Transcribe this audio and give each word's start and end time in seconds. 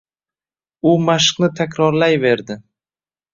U 0.91 0.93
mashqni 1.09 1.49
takrorlayverdi. 1.59 2.59